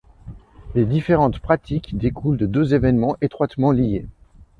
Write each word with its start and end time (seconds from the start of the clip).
Les 0.73 0.85
différentes 0.85 1.37
pratiques 1.37 1.95
découlent 1.95 2.37
de 2.39 2.47
deux 2.47 2.73
événements 2.73 3.17
étroitement 3.21 3.71
liés. 3.71 4.07